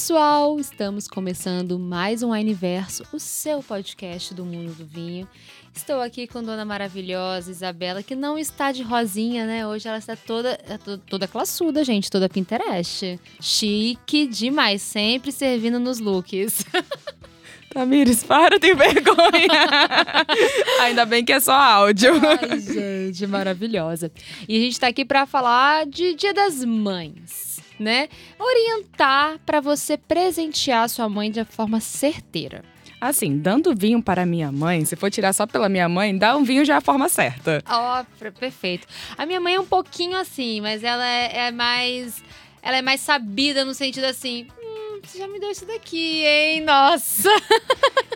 pessoal! 0.00 0.58
Estamos 0.58 1.06
começando 1.06 1.78
mais 1.78 2.22
um 2.22 2.30
Universo, 2.30 3.04
o 3.12 3.20
seu 3.20 3.62
podcast 3.62 4.32
do 4.32 4.46
mundo 4.46 4.72
do 4.72 4.86
vinho. 4.86 5.28
Estou 5.74 6.00
aqui 6.00 6.26
com 6.26 6.42
Dona 6.42 6.64
Maravilhosa 6.64 7.50
Isabela, 7.50 8.02
que 8.02 8.14
não 8.14 8.38
está 8.38 8.72
de 8.72 8.82
rosinha, 8.82 9.44
né? 9.44 9.66
Hoje 9.66 9.86
ela 9.86 9.98
está 9.98 10.16
toda, 10.16 10.58
é 10.66 10.78
toda 11.06 11.28
classuda, 11.28 11.84
gente, 11.84 12.10
toda 12.10 12.30
Pinterest. 12.30 13.20
Chique 13.42 14.26
demais, 14.26 14.80
sempre 14.80 15.30
servindo 15.30 15.78
nos 15.78 16.00
looks. 16.00 16.64
Tamires, 17.68 18.24
para, 18.24 18.58
tem 18.58 18.74
vergonha. 18.74 19.68
Ainda 20.80 21.04
bem 21.04 21.22
que 21.22 21.34
é 21.34 21.40
só 21.40 21.52
áudio. 21.52 22.14
Ai, 22.26 22.58
gente, 22.58 23.26
maravilhosa. 23.26 24.10
E 24.48 24.56
a 24.56 24.60
gente 24.60 24.72
está 24.72 24.86
aqui 24.88 25.04
para 25.04 25.26
falar 25.26 25.84
de 25.84 26.14
Dia 26.14 26.32
das 26.32 26.64
Mães 26.64 27.49
né? 27.80 28.08
Orientar 28.38 29.38
para 29.44 29.60
você 29.60 29.96
presentear 29.96 30.88
sua 30.88 31.08
mãe 31.08 31.30
de 31.30 31.42
forma 31.44 31.80
certeira. 31.80 32.62
Assim, 33.00 33.38
dando 33.38 33.74
vinho 33.74 34.02
para 34.02 34.26
minha 34.26 34.52
mãe, 34.52 34.84
se 34.84 34.94
for 34.94 35.10
tirar 35.10 35.32
só 35.32 35.46
pela 35.46 35.70
minha 35.70 35.88
mãe, 35.88 36.16
dá 36.16 36.36
um 36.36 36.44
vinho 36.44 36.66
já 36.66 36.76
a 36.76 36.80
forma 36.82 37.08
certa. 37.08 37.62
Ó, 37.66 38.02
oh, 38.02 38.32
perfeito. 38.38 38.86
A 39.16 39.24
minha 39.24 39.40
mãe 39.40 39.54
é 39.54 39.60
um 39.60 39.64
pouquinho 39.64 40.18
assim, 40.18 40.60
mas 40.60 40.84
ela 40.84 41.06
é, 41.06 41.46
é 41.46 41.50
mais. 41.50 42.22
Ela 42.62 42.76
é 42.76 42.82
mais 42.82 43.00
sabida 43.00 43.64
no 43.64 43.72
sentido 43.72 44.04
assim. 44.04 44.46
Hum, 44.62 45.00
você 45.02 45.18
já 45.18 45.26
me 45.26 45.40
deu 45.40 45.50
isso 45.50 45.64
daqui, 45.64 46.24
hein? 46.26 46.60
Nossa! 46.60 47.30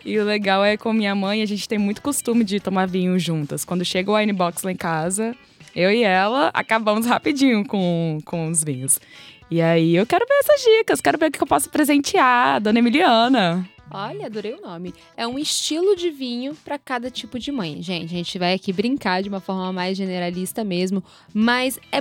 E 0.06 0.18
o 0.18 0.24
legal 0.24 0.62
é 0.62 0.76
com 0.76 0.92
minha 0.92 1.14
mãe, 1.14 1.40
a 1.40 1.46
gente 1.46 1.66
tem 1.66 1.78
muito 1.78 2.02
costume 2.02 2.44
de 2.44 2.60
tomar 2.60 2.86
vinho 2.86 3.18
juntas. 3.18 3.64
Quando 3.64 3.86
chega 3.86 4.10
o 4.10 4.14
wine 4.14 4.34
box 4.34 4.62
lá 4.62 4.70
em 4.70 4.76
casa, 4.76 5.34
eu 5.74 5.90
e 5.90 6.04
ela 6.04 6.50
acabamos 6.54 7.04
rapidinho 7.04 7.66
com, 7.66 8.18
com 8.24 8.48
os 8.48 8.62
vinhos. 8.62 9.00
E 9.54 9.62
aí 9.62 9.94
eu 9.94 10.04
quero 10.04 10.26
ver 10.26 10.34
essas 10.40 10.60
dicas, 10.62 11.00
quero 11.00 11.16
ver 11.16 11.28
o 11.28 11.30
que 11.30 11.40
eu 11.40 11.46
posso 11.46 11.70
presentear, 11.70 12.60
dona 12.60 12.80
Emiliana. 12.80 13.64
Olha, 13.88 14.26
adorei 14.26 14.52
o 14.52 14.60
nome. 14.60 14.92
É 15.16 15.28
um 15.28 15.38
estilo 15.38 15.94
de 15.94 16.10
vinho 16.10 16.56
para 16.64 16.76
cada 16.76 17.08
tipo 17.08 17.38
de 17.38 17.52
mãe. 17.52 17.80
Gente, 17.80 18.06
a 18.06 18.16
gente 18.16 18.36
vai 18.36 18.52
aqui 18.52 18.72
brincar 18.72 19.22
de 19.22 19.28
uma 19.28 19.38
forma 19.38 19.72
mais 19.72 19.96
generalista 19.96 20.64
mesmo, 20.64 21.04
mas 21.32 21.78
é 21.92 22.00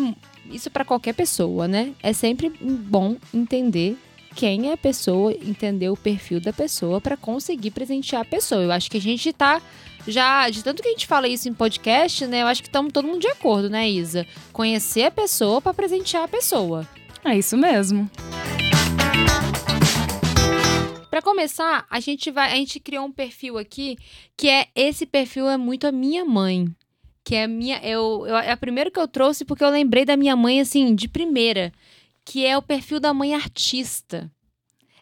isso 0.49 0.71
para 0.71 0.83
qualquer 0.83 1.13
pessoa, 1.13 1.67
né? 1.67 1.93
É 2.01 2.11
sempre 2.11 2.49
bom 2.49 3.17
entender 3.31 3.99
quem 4.35 4.71
é 4.71 4.73
a 4.73 4.77
pessoa, 4.77 5.31
entender 5.31 5.89
o 5.89 5.95
perfil 5.95 6.41
da 6.41 6.51
pessoa 6.51 6.99
para 6.99 7.15
conseguir 7.15 7.69
presentear 7.69 8.23
a 8.23 8.25
pessoa. 8.25 8.63
Eu 8.63 8.71
acho 8.71 8.89
que 8.89 8.97
a 8.97 9.01
gente 9.01 9.31
tá 9.31 9.61
já, 10.07 10.49
de 10.49 10.63
tanto 10.63 10.81
que 10.81 10.87
a 10.87 10.91
gente 10.91 11.05
fala 11.05 11.27
isso 11.27 11.47
em 11.47 11.53
podcast, 11.53 12.25
né? 12.25 12.41
Eu 12.41 12.47
acho 12.47 12.63
que 12.63 12.67
estamos 12.67 12.91
todo 12.91 13.07
mundo 13.07 13.21
de 13.21 13.27
acordo, 13.27 13.69
né, 13.69 13.87
Isa? 13.87 14.25
Conhecer 14.51 15.03
a 15.03 15.11
pessoa 15.11 15.61
para 15.61 15.71
presentear 15.71 16.23
a 16.23 16.27
pessoa. 16.27 16.87
É 17.25 17.37
isso 17.37 17.57
mesmo. 17.57 18.09
Para 21.09 21.21
começar, 21.21 21.85
a 21.89 21.99
gente 21.99 22.31
vai, 22.31 22.51
a 22.51 22.55
gente 22.55 22.79
criou 22.79 23.05
um 23.05 23.11
perfil 23.11 23.57
aqui 23.57 23.97
que 24.35 24.49
é 24.49 24.67
esse 24.75 25.05
perfil 25.05 25.47
é 25.47 25.57
muito 25.57 25.85
a 25.85 25.91
minha 25.91 26.25
mãe, 26.25 26.67
que 27.23 27.35
é 27.35 27.43
a 27.43 27.47
minha, 27.47 27.77
eu, 27.83 28.25
eu 28.27 28.35
é 28.35 28.51
a 28.51 28.57
primeira 28.57 28.89
que 28.89 28.99
eu 28.99 29.07
trouxe 29.07 29.45
porque 29.45 29.63
eu 29.63 29.69
lembrei 29.69 30.05
da 30.05 30.17
minha 30.17 30.35
mãe 30.35 30.59
assim 30.59 30.93
de 30.95 31.07
primeira, 31.07 31.71
que 32.25 32.45
é 32.45 32.57
o 32.57 32.61
perfil 32.61 32.99
da 32.99 33.13
mãe 33.13 33.33
artista. 33.33 34.29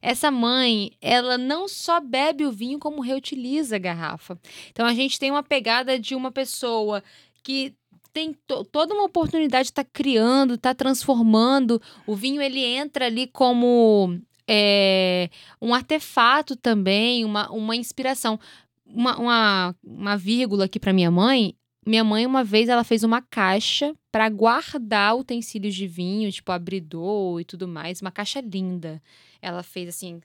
Essa 0.02 0.30
mãe, 0.30 0.92
ela 1.00 1.38
não 1.38 1.68
só 1.68 2.00
bebe 2.00 2.46
o 2.46 2.52
vinho, 2.52 2.80
como 2.80 3.02
reutiliza 3.02 3.76
a 3.76 3.80
garrafa. 3.80 4.38
Então 4.72 4.86
a 4.86 4.94
gente 4.94 5.18
tem 5.18 5.32
uma 5.32 5.44
pegada 5.44 5.98
de 5.98 6.14
uma 6.16 6.32
pessoa 6.32 7.04
que 7.44 7.74
tem 8.14 8.34
to 8.48 8.64
toda 8.66 8.94
uma 8.94 9.04
oportunidade 9.04 9.66
de 9.66 9.72
estar 9.72 9.84
tá 9.84 9.90
criando, 9.92 10.56
estar 10.56 10.72
tá 10.72 10.76
transformando. 10.76 11.82
O 12.06 12.16
vinho 12.16 12.42
ele 12.42 12.64
entra 12.64 13.06
ali 13.06 13.28
como 13.28 14.20
é, 14.48 15.30
um 15.62 15.74
artefato 15.74 16.56
também, 16.56 17.24
uma, 17.26 17.50
uma 17.52 17.76
inspiração. 17.76 18.40
Uma, 18.86 19.18
uma, 19.18 19.76
uma 19.84 20.18
vírgula 20.18 20.66
aqui 20.66 20.80
para 20.80 20.94
minha 20.94 21.10
mãe. 21.10 21.56
Minha 21.86 22.04
mãe, 22.04 22.26
uma 22.26 22.44
vez, 22.44 22.70
ela 22.70 22.84
fez 22.84 23.04
uma 23.04 23.22
caixa 23.22 23.96
para 24.12 24.30
guardar 24.30 25.16
utensílios 25.16 25.74
de 25.74 25.88
vinho, 25.88 26.32
tipo 26.32 26.52
abridor 26.52 27.40
e 27.40 27.46
tudo 27.46 27.68
mais. 27.68 28.02
Uma 28.02 28.12
caixa 28.12 28.42
linda. 28.42 29.02
Ela 29.42 29.64
fez 29.64 29.90
assim, 29.90 30.22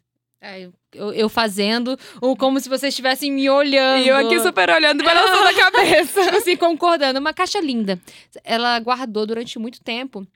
eu, 0.92 1.12
eu, 1.12 1.28
fazendo, 1.28 1.98
ou 2.20 2.36
como 2.36 2.60
se 2.60 2.68
vocês 2.68 2.92
estivessem 2.92 3.32
me 3.32 3.48
olhando. 3.48 4.04
E 4.04 4.08
eu 4.08 4.16
aqui 4.16 4.38
super 4.40 4.70
olhando, 4.70 5.02
balançando 5.02 5.48
a 5.48 5.54
cabeça. 5.70 6.22
tipo 6.24 6.36
assim, 6.36 6.56
concordando. 6.56 7.18
Uma 7.18 7.32
caixa 7.32 7.60
linda. 7.60 8.00
Ela 8.44 8.78
guardou 8.78 9.26
durante 9.26 9.58
muito 9.58 9.80
tempo. 9.82 10.26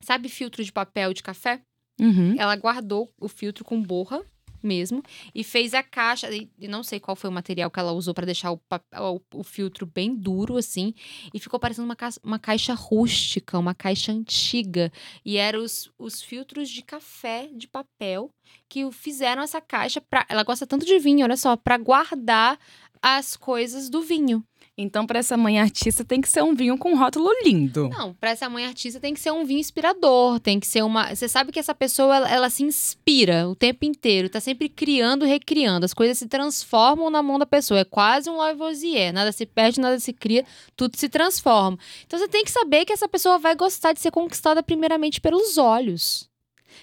Sabe 0.00 0.28
filtro 0.28 0.62
de 0.62 0.72
papel 0.72 1.12
de 1.14 1.22
café? 1.22 1.60
Uhum. 2.00 2.34
Ela 2.38 2.54
guardou 2.56 3.12
o 3.18 3.28
filtro 3.28 3.64
com 3.64 3.80
borra 3.80 4.22
mesmo 4.66 5.02
e 5.34 5.44
fez 5.44 5.72
a 5.72 5.82
caixa. 5.82 6.28
E 6.30 6.68
não 6.68 6.82
sei 6.82 6.98
qual 7.00 7.16
foi 7.16 7.30
o 7.30 7.32
material 7.32 7.70
que 7.70 7.78
ela 7.78 7.92
usou 7.92 8.12
para 8.12 8.26
deixar 8.26 8.52
o, 8.52 8.60
o, 8.98 9.20
o, 9.34 9.44
filtro 9.44 9.86
bem 9.86 10.14
duro 10.14 10.56
assim. 10.56 10.92
E 11.32 11.38
ficou 11.38 11.58
parecendo 11.58 11.86
uma, 11.86 11.96
uma 12.22 12.38
caixa 12.38 12.74
rústica, 12.74 13.58
uma 13.58 13.74
caixa 13.74 14.12
antiga. 14.12 14.92
E 15.24 15.36
eram 15.36 15.62
os, 15.62 15.90
os 15.98 16.20
filtros 16.20 16.68
de 16.68 16.82
café 16.82 17.48
de 17.54 17.68
papel 17.68 18.30
que 18.68 18.90
fizeram 18.92 19.42
essa 19.42 19.60
caixa. 19.60 20.00
Pra, 20.00 20.26
ela 20.28 20.42
gosta 20.42 20.66
tanto 20.66 20.84
de 20.84 20.98
vinho, 20.98 21.24
olha 21.24 21.36
só, 21.36 21.56
para 21.56 21.78
guardar 21.78 22.58
as 23.00 23.36
coisas 23.36 23.88
do 23.88 24.02
vinho. 24.02 24.44
Então, 24.78 25.06
para 25.06 25.20
essa 25.20 25.38
mãe 25.38 25.58
artista, 25.58 26.04
tem 26.04 26.20
que 26.20 26.28
ser 26.28 26.42
um 26.42 26.54
vinho 26.54 26.76
com 26.76 26.94
rótulo 26.94 27.30
lindo. 27.42 27.88
Não, 27.88 28.12
para 28.12 28.30
essa 28.30 28.46
mãe 28.46 28.66
artista 28.66 29.00
tem 29.00 29.14
que 29.14 29.20
ser 29.20 29.30
um 29.30 29.42
vinho 29.42 29.58
inspirador, 29.60 30.38
tem 30.38 30.60
que 30.60 30.66
ser 30.66 30.82
uma. 30.82 31.14
Você 31.14 31.26
sabe 31.28 31.50
que 31.50 31.58
essa 31.58 31.74
pessoa 31.74 32.14
ela, 32.14 32.28
ela, 32.28 32.50
se 32.50 32.62
inspira 32.62 33.48
o 33.48 33.54
tempo 33.54 33.86
inteiro, 33.86 34.28
tá 34.28 34.38
sempre 34.38 34.68
criando, 34.68 35.24
recriando. 35.24 35.86
As 35.86 35.94
coisas 35.94 36.18
se 36.18 36.26
transformam 36.26 37.08
na 37.08 37.22
mão 37.22 37.38
da 37.38 37.46
pessoa. 37.46 37.80
É 37.80 37.84
quase 37.84 38.28
um 38.28 38.36
Lavoisier. 38.36 39.14
Nada 39.14 39.32
se 39.32 39.46
perde, 39.46 39.80
nada 39.80 39.98
se 39.98 40.12
cria, 40.12 40.44
tudo 40.76 40.94
se 40.98 41.08
transforma. 41.08 41.78
Então 42.06 42.18
você 42.18 42.28
tem 42.28 42.44
que 42.44 42.50
saber 42.50 42.84
que 42.84 42.92
essa 42.92 43.08
pessoa 43.08 43.38
vai 43.38 43.54
gostar 43.54 43.94
de 43.94 44.00
ser 44.00 44.10
conquistada 44.10 44.62
primeiramente 44.62 45.22
pelos 45.22 45.56
olhos. 45.56 46.28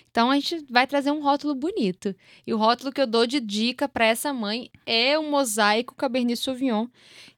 Então 0.09 0.29
a 0.29 0.35
gente 0.35 0.65
vai 0.69 0.85
trazer 0.85 1.11
um 1.11 1.21
rótulo 1.21 1.55
bonito. 1.55 2.15
E 2.45 2.53
o 2.53 2.57
rótulo 2.57 2.91
que 2.91 3.01
eu 3.01 3.07
dou 3.07 3.25
de 3.25 3.39
dica 3.39 3.87
para 3.87 4.05
essa 4.05 4.33
mãe 4.33 4.69
é 4.85 5.17
o 5.17 5.29
mosaico 5.29 5.95
Cabernet 5.95 6.39
Sauvignon, 6.39 6.87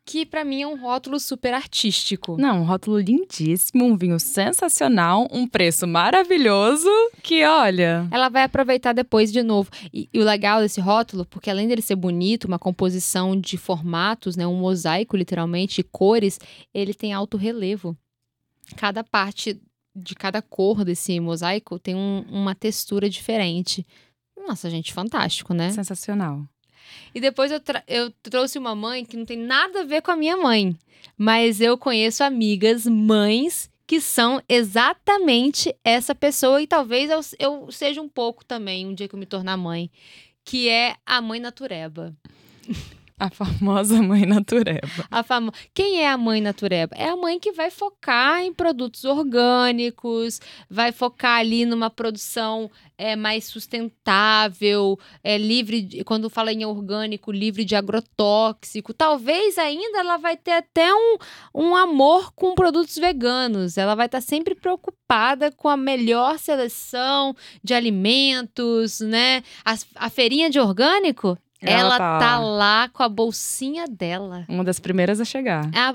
que 0.05 0.23
para 0.25 0.45
mim 0.45 0.61
é 0.61 0.67
um 0.67 0.79
rótulo 0.79 1.19
super 1.19 1.53
artístico. 1.53 2.37
Não, 2.37 2.61
um 2.61 2.63
rótulo 2.63 2.99
lindíssimo, 2.99 3.85
um 3.85 3.97
vinho 3.97 4.19
sensacional, 4.19 5.27
um 5.31 5.47
preço 5.47 5.87
maravilhoso, 5.87 6.87
que 7.23 7.43
olha. 7.43 8.07
Ela 8.11 8.29
vai 8.29 8.43
aproveitar 8.43 8.93
depois 8.93 9.31
de 9.31 9.41
novo. 9.41 9.71
E, 9.91 10.07
e, 10.13 10.19
o 10.19 10.23
legal 10.23 10.61
desse 10.61 10.79
rótulo, 10.79 11.25
porque 11.25 11.49
além 11.49 11.67
dele 11.67 11.81
ser 11.81 11.95
bonito, 11.95 12.45
uma 12.45 12.59
composição 12.59 13.39
de 13.39 13.57
formatos, 13.57 14.35
né, 14.35 14.45
um 14.45 14.59
mosaico 14.59 15.17
literalmente, 15.17 15.81
cores, 15.81 16.39
ele 16.71 16.93
tem 16.93 17.11
alto 17.11 17.35
relevo. 17.35 17.97
Cada 18.77 19.03
parte 19.03 19.59
de 19.95 20.13
cada 20.13 20.41
cor 20.41 20.83
desse 20.83 21.19
mosaico 21.19 21.79
tem 21.79 21.95
um, 21.95 22.25
uma 22.29 22.53
textura 22.53 23.09
diferente. 23.09 23.85
Nossa, 24.37 24.69
gente, 24.69 24.93
fantástico, 24.93 25.53
né? 25.53 25.71
Sensacional. 25.71 26.43
E 27.13 27.21
depois 27.21 27.51
eu, 27.51 27.61
eu 27.87 28.11
trouxe 28.21 28.59
uma 28.59 28.75
mãe 28.75 29.05
que 29.05 29.17
não 29.17 29.25
tem 29.25 29.37
nada 29.37 29.81
a 29.81 29.85
ver 29.85 30.01
com 30.01 30.11
a 30.11 30.15
minha 30.15 30.37
mãe. 30.37 30.75
Mas 31.17 31.61
eu 31.61 31.77
conheço 31.77 32.23
amigas, 32.23 32.85
mães, 32.85 33.69
que 33.87 34.01
são 34.01 34.41
exatamente 34.49 35.73
essa 35.83 36.13
pessoa. 36.13 36.61
E 36.61 36.67
talvez 36.67 37.09
eu, 37.09 37.21
eu 37.39 37.71
seja 37.71 38.01
um 38.01 38.09
pouco 38.09 38.43
também, 38.43 38.85
um 38.85 38.93
dia 38.93 39.07
que 39.07 39.15
eu 39.15 39.19
me 39.19 39.25
tornar 39.25 39.57
mãe. 39.57 39.89
Que 40.43 40.69
é 40.69 40.95
a 41.05 41.21
mãe 41.21 41.39
natureba. 41.39 42.13
A 43.17 43.29
famosa 43.29 44.01
mãe 44.01 44.25
natureba. 44.25 45.07
A 45.09 45.23
famo... 45.23 45.49
Quem 45.73 46.01
é 46.01 46.09
a 46.09 46.17
mãe 46.17 46.41
natureba? 46.41 46.93
É 46.97 47.07
a 47.07 47.15
mãe 47.15 47.39
que 47.39 47.53
vai 47.53 47.71
focar 47.71 48.43
em 48.43 48.53
produtos 48.53 49.05
orgânicos, 49.05 50.41
vai 50.69 50.91
focar 50.91 51.39
ali 51.39 51.65
numa 51.65 51.89
produção 51.89 52.69
é, 52.97 53.15
mais 53.15 53.45
sustentável, 53.45 54.99
é 55.23 55.37
livre, 55.37 55.81
de... 55.81 56.03
quando 56.03 56.29
fala 56.29 56.51
em 56.51 56.65
orgânico, 56.65 57.31
livre 57.31 57.63
de 57.63 57.73
agrotóxico. 57.73 58.93
Talvez 58.93 59.57
ainda 59.57 59.99
ela 59.99 60.17
vai 60.17 60.35
ter 60.35 60.51
até 60.51 60.93
um, 60.93 61.17
um 61.53 61.73
amor 61.73 62.33
com 62.33 62.53
produtos 62.53 62.97
veganos. 62.97 63.77
Ela 63.77 63.95
vai 63.95 64.07
estar 64.07 64.19
sempre 64.19 64.55
preocupada 64.55 65.53
com 65.53 65.69
a 65.69 65.77
melhor 65.77 66.37
seleção 66.37 67.33
de 67.63 67.73
alimentos, 67.73 68.99
né? 68.99 69.41
A, 69.63 69.75
a 69.95 70.09
feirinha 70.09 70.49
de 70.49 70.59
orgânico 70.59 71.37
ela, 71.65 71.95
ela 71.95 71.97
tá... 71.97 72.19
tá... 72.19 72.39
lá 72.39 72.89
com 72.89 73.03
a 73.03 73.09
bolsinha 73.09 73.85
dela. 73.87 74.45
Uma 74.47 74.63
das 74.63 74.79
primeiras 74.79 75.19
a 75.19 75.25
chegar. 75.25 75.69
Ah. 75.73 75.91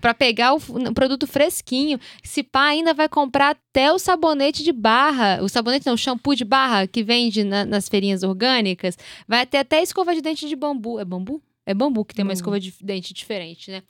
Pra 0.00 0.14
pegar 0.14 0.54
o, 0.54 0.56
o, 0.56 0.94
produto 0.94 1.26
fresquinho. 1.26 1.98
Se 2.22 2.42
pá, 2.42 2.66
ainda 2.66 2.94
vai 2.94 3.08
comprar 3.08 3.50
até 3.50 3.92
o 3.92 3.98
sabonete 3.98 4.62
de 4.62 4.72
barra. 4.72 5.42
O 5.42 5.48
sabonete 5.48 5.86
não, 5.86 5.94
o 5.94 5.98
shampoo 5.98 6.34
de 6.34 6.44
barra 6.44 6.86
que 6.86 7.02
vende 7.02 7.44
na, 7.44 7.64
nas 7.64 7.88
feirinhas 7.88 8.22
orgânicas. 8.22 8.96
Vai 9.26 9.46
ter 9.46 9.58
até 9.58 9.82
escova 9.82 10.14
de 10.14 10.20
dente 10.20 10.48
de 10.48 10.56
bambu. 10.56 10.98
É 10.98 11.04
bambu? 11.04 11.42
É 11.66 11.74
bambu 11.74 12.04
que 12.04 12.14
tem 12.14 12.24
uma 12.24 12.32
escova 12.32 12.58
de 12.58 12.74
dente 12.80 13.14
diferente, 13.14 13.70
né? 13.70 13.82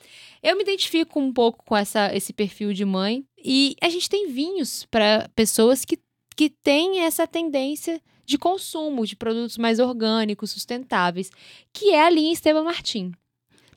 Eu 0.42 0.56
me 0.56 0.62
identifico 0.62 1.18
um 1.18 1.32
pouco 1.32 1.64
com 1.64 1.76
essa, 1.76 2.14
esse 2.14 2.32
perfil 2.32 2.74
de 2.74 2.84
mãe. 2.84 3.24
E 3.42 3.74
a 3.80 3.88
gente 3.88 4.08
tem 4.08 4.28
vinhos 4.28 4.86
para 4.90 5.30
pessoas 5.34 5.84
que, 5.84 5.98
que 6.36 6.50
têm 6.50 7.00
essa 7.00 7.26
tendência 7.26 8.00
de 8.30 8.38
consumo 8.38 9.04
de 9.04 9.16
produtos 9.16 9.58
mais 9.58 9.80
orgânicos, 9.80 10.52
sustentáveis, 10.52 11.30
que 11.72 11.90
é 11.90 12.06
a 12.06 12.10
linha 12.10 12.32
Esteban 12.32 12.62
Martin. 12.62 13.12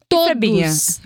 Todos, 0.07 1.01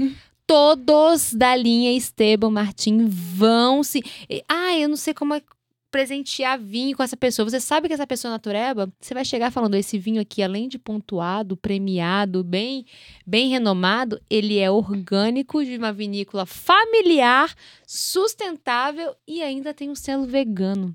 todos 0.46 1.34
da 1.34 1.56
linha 1.56 1.94
Esteban 1.94 2.52
Martin 2.52 3.08
vão 3.08 3.84
se. 3.84 4.04
Ah, 4.50 4.78
eu 4.78 4.90
não 4.90 4.98
sei 4.98 5.14
como 5.14 5.34
é 5.34 5.42
presentear 5.90 6.60
vinho 6.60 6.98
com 6.98 7.02
essa 7.02 7.16
pessoa. 7.16 7.50
Você 7.50 7.62
sabe 7.62 7.88
que 7.88 7.94
essa 7.94 8.06
pessoa 8.06 8.32
é 8.32 8.34
natureba, 8.34 8.92
você 9.00 9.14
vai 9.14 9.24
chegar 9.24 9.50
falando 9.50 9.76
esse 9.76 9.98
vinho 9.98 10.22
aqui, 10.22 10.44
além 10.44 10.68
de 10.68 10.78
pontuado, 10.78 11.56
premiado, 11.56 12.44
bem, 12.44 12.86
bem 13.26 13.50
renomado, 13.50 14.22
ele 14.30 14.60
é 14.60 14.70
orgânico 14.70 15.64
de 15.64 15.78
uma 15.78 15.94
vinícola 15.94 16.46
familiar, 16.46 17.56
sustentável 17.88 19.16
e 19.26 19.42
ainda 19.42 19.74
tem 19.74 19.90
um 19.90 19.96
selo 19.96 20.26
vegano. 20.28 20.94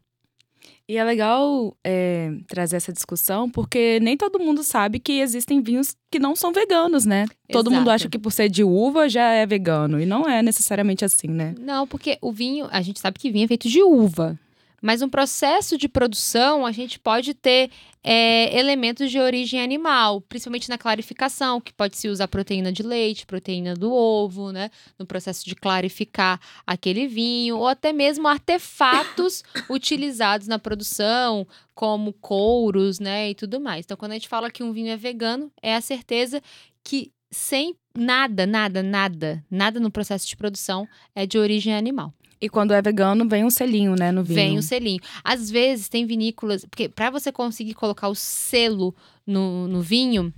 E 0.88 0.96
é 0.96 1.04
legal 1.04 1.76
é, 1.84 2.32
trazer 2.46 2.76
essa 2.76 2.92
discussão, 2.92 3.48
porque 3.48 3.98
nem 4.00 4.16
todo 4.16 4.38
mundo 4.38 4.62
sabe 4.62 4.98
que 4.98 5.20
existem 5.20 5.62
vinhos 5.62 5.96
que 6.10 6.18
não 6.18 6.36
são 6.36 6.52
veganos, 6.52 7.06
né? 7.06 7.26
Todo 7.50 7.70
mundo 7.70 7.88
acha 7.88 8.08
que 8.08 8.18
por 8.18 8.32
ser 8.32 8.48
de 8.48 8.64
uva 8.64 9.08
já 9.08 9.30
é 9.30 9.46
vegano. 9.46 10.00
E 10.00 10.04
não 10.04 10.28
é 10.28 10.42
necessariamente 10.42 11.04
assim, 11.04 11.28
né? 11.28 11.54
Não, 11.58 11.86
porque 11.86 12.18
o 12.20 12.32
vinho, 12.32 12.68
a 12.70 12.82
gente 12.82 13.00
sabe 13.00 13.18
que 13.18 13.30
vinho 13.30 13.44
é 13.44 13.48
feito 13.48 13.68
de 13.68 13.82
uva. 13.82 14.38
Mas 14.82 15.00
no 15.00 15.08
processo 15.08 15.78
de 15.78 15.88
produção, 15.88 16.66
a 16.66 16.72
gente 16.72 16.98
pode 16.98 17.34
ter 17.34 17.70
é, 18.02 18.58
elementos 18.58 19.12
de 19.12 19.18
origem 19.20 19.62
animal, 19.62 20.20
principalmente 20.22 20.68
na 20.68 20.76
clarificação, 20.76 21.60
que 21.60 21.72
pode 21.72 21.96
se 21.96 22.08
usar 22.08 22.26
proteína 22.26 22.72
de 22.72 22.82
leite, 22.82 23.24
proteína 23.24 23.74
do 23.74 23.92
ovo, 23.92 24.50
né? 24.50 24.70
No 24.98 25.06
processo 25.06 25.44
de 25.48 25.54
clarificar 25.54 26.40
aquele 26.66 27.06
vinho, 27.06 27.58
ou 27.58 27.68
até 27.68 27.92
mesmo 27.92 28.26
artefatos 28.26 29.44
utilizados 29.70 30.48
na 30.48 30.58
produção, 30.58 31.46
como 31.76 32.12
couros, 32.12 32.98
né? 32.98 33.30
E 33.30 33.34
tudo 33.36 33.60
mais. 33.60 33.84
Então, 33.84 33.96
quando 33.96 34.10
a 34.10 34.14
gente 34.14 34.28
fala 34.28 34.50
que 34.50 34.64
um 34.64 34.72
vinho 34.72 34.90
é 34.90 34.96
vegano, 34.96 35.48
é 35.62 35.76
a 35.76 35.80
certeza 35.80 36.42
que 36.82 37.12
sem 37.30 37.76
nada, 37.96 38.46
nada, 38.46 38.82
nada, 38.82 39.44
nada 39.50 39.78
no 39.78 39.90
processo 39.90 40.28
de 40.28 40.36
produção 40.36 40.88
é 41.14 41.24
de 41.24 41.38
origem 41.38 41.74
animal. 41.74 42.12
E 42.42 42.48
quando 42.48 42.72
é 42.72 42.82
vegano, 42.82 43.28
vem 43.28 43.44
um 43.44 43.50
selinho, 43.50 43.94
né, 43.94 44.10
no 44.10 44.24
vinho. 44.24 44.34
Vem 44.34 44.58
o 44.58 44.62
selinho. 44.64 45.00
Às 45.22 45.48
vezes 45.48 45.88
tem 45.88 46.04
vinícolas, 46.04 46.64
porque 46.64 46.88
para 46.88 47.08
você 47.08 47.30
conseguir 47.30 47.74
colocar 47.74 48.08
o 48.08 48.16
selo 48.16 48.92
no, 49.24 49.68
no 49.68 49.80
vinho 49.80 50.34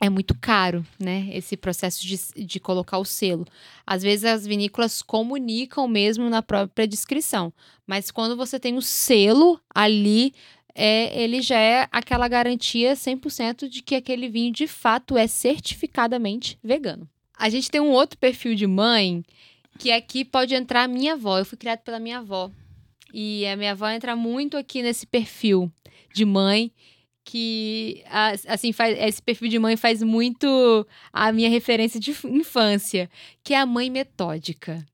é 0.00 0.08
muito 0.08 0.34
caro, 0.34 0.82
né? 0.98 1.28
Esse 1.30 1.54
processo 1.54 2.06
de, 2.06 2.18
de 2.46 2.58
colocar 2.58 2.96
o 2.96 3.04
selo. 3.04 3.46
Às 3.86 4.02
vezes 4.02 4.24
as 4.24 4.46
vinícolas 4.46 5.02
comunicam 5.02 5.86
mesmo 5.86 6.30
na 6.30 6.40
própria 6.40 6.88
descrição, 6.88 7.52
mas 7.86 8.10
quando 8.10 8.34
você 8.34 8.58
tem 8.58 8.78
o 8.78 8.82
selo 8.82 9.60
ali, 9.74 10.32
é, 10.74 11.22
ele 11.22 11.42
já 11.42 11.58
é 11.58 11.86
aquela 11.92 12.28
garantia 12.28 12.94
100% 12.94 13.68
de 13.68 13.82
que 13.82 13.94
aquele 13.94 14.26
vinho 14.30 14.52
de 14.54 14.66
fato 14.66 15.18
é 15.18 15.26
certificadamente 15.26 16.58
vegano. 16.64 17.06
A 17.38 17.50
gente 17.50 17.70
tem 17.70 17.80
um 17.80 17.90
outro 17.90 18.18
perfil 18.18 18.54
de 18.54 18.66
mãe 18.66 19.22
que 19.78 19.90
aqui 19.90 20.24
pode 20.24 20.54
entrar 20.54 20.84
a 20.84 20.88
minha 20.88 21.14
avó. 21.14 21.38
Eu 21.38 21.44
fui 21.44 21.58
criada 21.58 21.80
pela 21.82 21.98
minha 21.98 22.18
avó. 22.18 22.50
E 23.12 23.46
a 23.46 23.56
minha 23.56 23.72
avó 23.72 23.88
entra 23.88 24.16
muito 24.16 24.56
aqui 24.56 24.82
nesse 24.82 25.06
perfil 25.06 25.70
de 26.14 26.24
mãe 26.24 26.72
que 27.24 28.02
assim 28.46 28.72
faz 28.72 28.98
esse 28.98 29.22
perfil 29.22 29.48
de 29.48 29.58
mãe 29.58 29.76
faz 29.76 30.02
muito 30.02 30.86
a 31.12 31.32
minha 31.32 31.48
referência 31.48 32.00
de 32.00 32.10
infância, 32.24 33.08
que 33.44 33.54
é 33.54 33.58
a 33.58 33.66
mãe 33.66 33.88
metódica. 33.90 34.84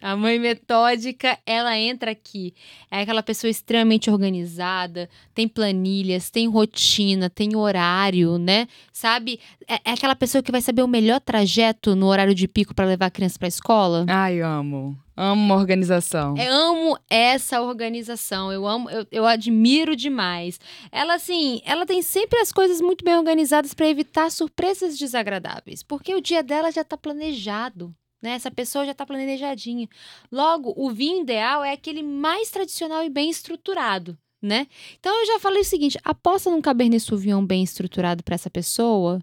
A 0.00 0.14
mãe 0.14 0.38
metódica, 0.38 1.38
ela 1.46 1.76
entra 1.78 2.10
aqui. 2.10 2.54
É 2.90 3.00
aquela 3.00 3.22
pessoa 3.22 3.50
extremamente 3.50 4.10
organizada, 4.10 5.08
tem 5.34 5.48
planilhas, 5.48 6.30
tem 6.30 6.48
rotina, 6.48 7.30
tem 7.30 7.56
horário, 7.56 8.38
né? 8.38 8.68
Sabe? 8.92 9.40
É, 9.66 9.80
é 9.84 9.92
aquela 9.92 10.14
pessoa 10.14 10.42
que 10.42 10.52
vai 10.52 10.60
saber 10.60 10.82
o 10.82 10.88
melhor 10.88 11.20
trajeto 11.20 11.96
no 11.96 12.06
horário 12.06 12.34
de 12.34 12.46
pico 12.46 12.74
para 12.74 12.84
levar 12.84 13.06
a 13.06 13.10
criança 13.10 13.38
para 13.38 13.48
escola. 13.48 14.04
Ai, 14.08 14.40
amo. 14.40 14.96
Amo 15.16 15.54
organização. 15.54 16.36
Eu 16.36 16.52
amo 16.52 16.98
essa 17.08 17.62
organização, 17.62 18.52
eu 18.52 18.66
amo, 18.66 18.90
eu, 18.90 19.06
eu 19.10 19.26
admiro 19.26 19.96
demais. 19.96 20.60
Ela, 20.92 21.14
assim, 21.14 21.62
ela 21.64 21.86
tem 21.86 22.02
sempre 22.02 22.38
as 22.38 22.52
coisas 22.52 22.82
muito 22.82 23.02
bem 23.02 23.16
organizadas 23.16 23.72
para 23.72 23.88
evitar 23.88 24.30
surpresas 24.30 24.98
desagradáveis, 24.98 25.82
porque 25.82 26.14
o 26.14 26.20
dia 26.20 26.42
dela 26.42 26.70
já 26.70 26.84
tá 26.84 26.98
planejado. 26.98 27.94
Né? 28.22 28.30
Essa 28.30 28.50
pessoa 28.50 28.86
já 28.86 28.94
tá 28.94 29.04
planejadinha. 29.04 29.88
Logo, 30.32 30.72
o 30.76 30.90
vinho 30.90 31.22
ideal 31.22 31.62
é 31.62 31.72
aquele 31.72 32.02
mais 32.02 32.50
tradicional 32.50 33.04
e 33.04 33.10
bem 33.10 33.28
estruturado, 33.30 34.16
né? 34.40 34.66
Então 34.98 35.14
eu 35.20 35.26
já 35.26 35.38
falei 35.38 35.60
o 35.60 35.64
seguinte: 35.64 35.98
aposta 36.02 36.50
num 36.50 36.62
Cabernet 36.62 37.02
Sauvignon 37.02 37.44
bem 37.44 37.62
estruturado 37.62 38.24
para 38.24 38.34
essa 38.34 38.50
pessoa, 38.50 39.20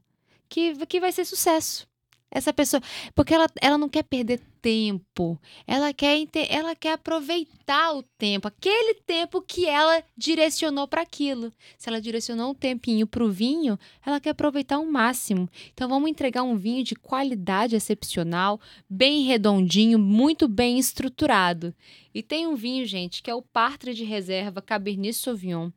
que, 0.48 0.86
que 0.86 1.00
vai 1.00 1.12
ser 1.12 1.25
sucesso. 1.25 1.88
Essa 2.36 2.52
pessoa, 2.52 2.82
porque 3.14 3.32
ela, 3.32 3.46
ela 3.62 3.78
não 3.78 3.88
quer 3.88 4.02
perder 4.02 4.42
tempo. 4.60 5.40
Ela 5.68 5.94
quer, 5.94 6.26
ela 6.50 6.76
quer 6.76 6.94
aproveitar 6.94 7.94
o 7.94 8.02
tempo, 8.02 8.48
aquele 8.48 8.96
tempo 9.06 9.40
que 9.40 9.68
ela 9.68 10.04
direcionou 10.18 10.88
para 10.88 11.04
aquilo. 11.04 11.54
Se 11.78 11.90
ela 11.90 12.02
direcionou 12.02 12.50
um 12.50 12.56
tempinho 12.56 13.06
para 13.06 13.24
o 13.24 13.30
vinho, 13.30 13.78
ela 14.04 14.20
quer 14.20 14.32
aproveitar 14.32 14.80
o 14.80 14.92
máximo. 14.92 15.48
Então 15.74 15.88
vamos 15.88 16.10
entregar 16.10 16.42
um 16.42 16.58
vinho 16.58 16.84
de 16.84 16.96
qualidade 16.96 17.76
excepcional, 17.76 18.60
bem 18.90 19.26
redondinho, 19.26 20.00
muito 20.00 20.48
bem 20.48 20.80
estruturado. 20.80 21.72
E 22.16 22.24
tem 22.24 22.48
um 22.48 22.56
vinho, 22.56 22.84
gente, 22.86 23.22
que 23.22 23.30
é 23.30 23.36
o 23.36 23.44
Partre 23.44 23.94
de 23.94 24.04
Reserva 24.04 24.60
Cabernet 24.60 25.14
Sauvignon. 25.14 25.70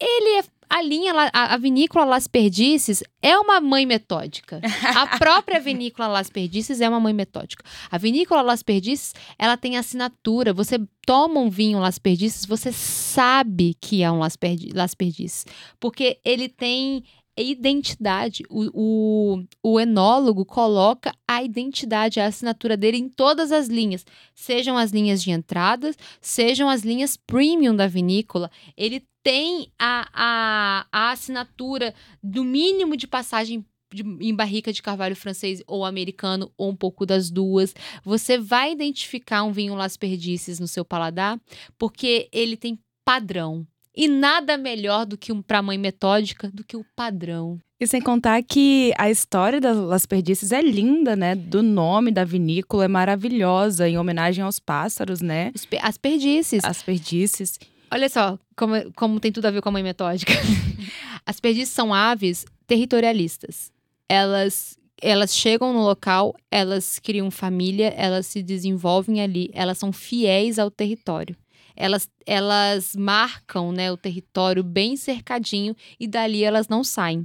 Ele 0.00 0.38
é 0.38 0.44
a 0.68 0.82
linha, 0.82 1.12
a, 1.32 1.54
a 1.54 1.56
vinícola 1.56 2.04
Las 2.04 2.26
Perdices 2.26 3.02
é 3.22 3.36
uma 3.38 3.60
mãe 3.60 3.86
metódica. 3.86 4.60
A 4.94 5.06
própria 5.18 5.60
vinícola 5.60 6.08
Las 6.08 6.30
Perdices 6.30 6.80
é 6.80 6.88
uma 6.88 7.00
mãe 7.00 7.12
metódica. 7.12 7.64
A 7.90 7.98
vinícola 7.98 8.42
Las 8.42 8.62
Perdices, 8.62 9.14
ela 9.38 9.56
tem 9.56 9.76
assinatura. 9.76 10.52
Você 10.52 10.78
toma 11.06 11.40
um 11.40 11.48
vinho 11.48 11.78
Las 11.78 11.98
Perdices, 11.98 12.44
você 12.44 12.72
sabe 12.72 13.74
que 13.80 14.02
é 14.02 14.10
um 14.10 14.18
Las, 14.18 14.36
Perdi 14.36 14.72
Las 14.72 14.94
Perdices. 14.94 15.46
Porque 15.80 16.18
ele 16.24 16.48
tem 16.48 17.02
identidade. 17.42 18.42
O, 18.48 18.70
o, 18.74 19.44
o 19.62 19.80
enólogo 19.80 20.44
coloca 20.44 21.14
a 21.26 21.42
identidade, 21.42 22.20
a 22.20 22.26
assinatura 22.26 22.76
dele 22.76 22.98
em 22.98 23.08
todas 23.08 23.52
as 23.52 23.68
linhas. 23.68 24.04
Sejam 24.34 24.76
as 24.76 24.90
linhas 24.90 25.22
de 25.22 25.30
entradas, 25.30 25.96
sejam 26.20 26.68
as 26.68 26.82
linhas 26.82 27.16
premium 27.16 27.74
da 27.74 27.86
vinícola. 27.86 28.50
Ele 28.76 29.02
tem 29.28 29.70
a, 29.78 30.08
a, 30.14 30.86
a 30.90 31.10
assinatura 31.10 31.94
do 32.22 32.42
mínimo 32.42 32.96
de 32.96 33.06
passagem 33.06 33.62
de- 33.92 34.02
em 34.20 34.34
barrica 34.34 34.72
de 34.72 34.80
carvalho 34.82 35.14
francês 35.14 35.62
ou 35.66 35.84
americano, 35.84 36.50
ou 36.56 36.70
um 36.70 36.74
pouco 36.74 37.04
das 37.04 37.30
duas. 37.30 37.74
Você 38.02 38.38
vai 38.38 38.72
identificar 38.72 39.42
um 39.44 39.52
vinho 39.52 39.74
Las 39.74 39.98
Perdices 39.98 40.58
no 40.58 40.66
seu 40.66 40.82
paladar, 40.82 41.38
porque 41.76 42.26
ele 42.32 42.56
tem 42.56 42.78
padrão. 43.04 43.66
E 43.94 44.08
nada 44.08 44.56
melhor 44.56 45.04
do 45.04 45.18
que 45.18 45.30
um 45.30 45.42
para 45.42 45.60
mãe 45.60 45.76
metódica 45.76 46.50
do 46.50 46.64
que 46.64 46.76
o 46.76 46.84
padrão. 46.96 47.58
E 47.78 47.86
sem 47.86 48.00
contar 48.00 48.42
que 48.42 48.94
a 48.96 49.10
história 49.10 49.60
das 49.60 49.76
Las 49.76 50.06
Perdices 50.06 50.52
é 50.52 50.62
linda, 50.62 51.14
né? 51.14 51.34
Do 51.34 51.62
nome 51.62 52.10
da 52.10 52.24
vinícola 52.24 52.86
é 52.86 52.88
maravilhosa, 52.88 53.86
em 53.88 53.98
homenagem 53.98 54.42
aos 54.42 54.58
pássaros, 54.58 55.20
né? 55.20 55.52
As 55.82 55.98
perdices. 55.98 56.64
As 56.64 56.82
perdices. 56.82 57.58
Olha 57.90 58.08
só 58.08 58.38
como, 58.56 58.92
como 58.94 59.20
tem 59.20 59.32
tudo 59.32 59.46
a 59.46 59.50
ver 59.50 59.62
com 59.62 59.68
a 59.68 59.72
mãe 59.72 59.82
metódica. 59.82 60.32
As 61.24 61.40
perdices 61.40 61.72
são 61.72 61.94
aves 61.94 62.44
territorialistas. 62.66 63.70
Elas, 64.08 64.78
elas 65.00 65.34
chegam 65.34 65.72
no 65.72 65.82
local, 65.82 66.34
elas 66.50 66.98
criam 66.98 67.30
família, 67.30 67.92
elas 67.96 68.26
se 68.26 68.42
desenvolvem 68.42 69.20
ali, 69.20 69.50
elas 69.52 69.78
são 69.78 69.92
fiéis 69.92 70.58
ao 70.58 70.70
território. 70.70 71.36
Elas, 71.76 72.08
elas 72.26 72.96
marcam 72.96 73.70
né, 73.70 73.92
o 73.92 73.96
território 73.96 74.64
bem 74.64 74.96
cercadinho 74.96 75.76
e 76.00 76.08
dali 76.08 76.42
elas 76.42 76.66
não 76.66 76.82
saem. 76.82 77.24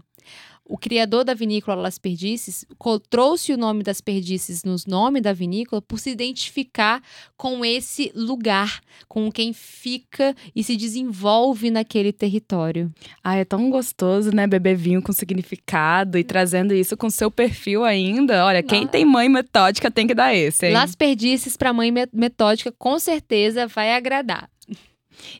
O 0.65 0.77
criador 0.77 1.25
da 1.25 1.33
vinícola 1.33 1.75
Las 1.81 1.97
Perdices 1.99 2.65
trouxe 3.09 3.51
o 3.53 3.57
nome 3.57 3.83
das 3.83 3.99
perdices 3.99 4.63
nos 4.63 4.85
nome 4.85 5.19
da 5.19 5.33
vinícola 5.33 5.81
por 5.81 5.99
se 5.99 6.09
identificar 6.09 7.01
com 7.35 7.65
esse 7.65 8.11
lugar, 8.15 8.79
com 9.09 9.29
quem 9.29 9.51
fica 9.51 10.33
e 10.55 10.63
se 10.63 10.77
desenvolve 10.77 11.69
naquele 11.69 12.13
território. 12.13 12.89
Ah, 13.21 13.35
é 13.35 13.43
tão 13.43 13.69
gostoso, 13.69 14.31
né? 14.33 14.47
Beber 14.47 14.77
vinho 14.77 15.01
com 15.01 15.11
significado 15.11 16.17
e 16.17 16.23
trazendo 16.23 16.73
isso 16.73 16.95
com 16.95 17.09
seu 17.09 17.29
perfil 17.29 17.83
ainda. 17.83 18.45
Olha, 18.45 18.63
quem 18.63 18.81
Nossa. 18.81 18.91
tem 18.93 19.03
mãe 19.05 19.27
metódica 19.27 19.91
tem 19.91 20.07
que 20.07 20.15
dar 20.15 20.33
esse, 20.33 20.67
hein? 20.67 20.73
Las 20.73 20.95
Perdices 20.95 21.57
para 21.57 21.73
mãe 21.73 21.91
me- 21.91 22.07
metódica 22.13 22.71
com 22.71 22.97
certeza 22.99 23.67
vai 23.67 23.93
agradar. 23.93 24.49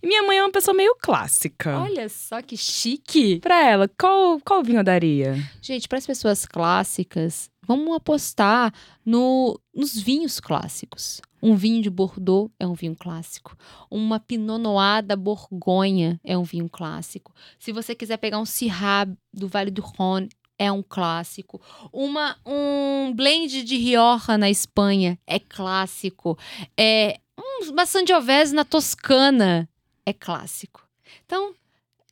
E 0.01 0.08
minha 0.08 0.24
mãe 0.24 0.38
é 0.38 0.44
uma 0.44 0.51
pessoa 0.51 0.75
meio 0.75 0.96
clássica. 1.01 1.80
Olha 1.80 2.08
só 2.10 2.42
que 2.42 2.58
chique. 2.58 3.39
Pra 3.39 3.70
ela, 3.70 3.89
qual, 4.00 4.39
qual 4.42 4.63
vinho 4.63 4.80
eu 4.80 4.84
daria? 4.84 5.36
Gente, 5.62 5.88
para 5.88 5.98
as 5.98 6.06
pessoas 6.06 6.46
clássicas, 6.46 7.50
vamos 7.65 7.96
apostar 7.96 8.74
no, 9.06 9.60
nos 9.74 10.00
vinhos 10.00 10.39
clássicos. 10.39 11.22
Um 11.42 11.56
vinho 11.56 11.82
de 11.82 11.89
Bordeaux 11.89 12.50
é 12.58 12.65
um 12.65 12.74
vinho 12.74 12.96
clássico. 12.96 13.58
Uma 13.92 14.18
Pinot 14.18 14.62
Noir 14.62 15.03
da 15.03 15.15
Borgonha 15.15 16.18
é 16.24 16.38
um 16.38 16.44
vinho 16.44 16.70
clássico. 16.70 17.34
Se 17.60 17.74
você 17.74 17.94
quiser 17.94 18.15
pegar 18.15 18.39
um 18.39 18.46
Syrah 18.46 19.06
do 19.34 19.50
Vale 19.50 19.70
do 19.70 19.82
Rhône, 19.82 20.30
é 20.58 20.72
um 20.72 20.82
clássico. 20.82 21.62
Uma, 21.92 22.38
um 22.46 23.13
blend 23.13 23.63
de 23.63 23.75
Rioja 23.75 24.38
na 24.38 24.50
Espanha 24.50 25.20
é 25.27 25.39
clássico. 25.39 26.38
É, 26.77 27.20
uma 27.69 27.85
Sangiovese 27.85 28.53
na 28.53 28.65
Toscana 28.65 29.69
é 30.05 30.13
clássico. 30.13 30.88
Então, 31.25 31.53